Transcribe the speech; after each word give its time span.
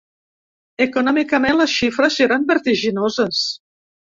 Econòmicament 0.85 1.59
les 1.59 1.75
xifres 1.81 2.17
eren 2.29 2.49
vertiginoses. 2.51 3.45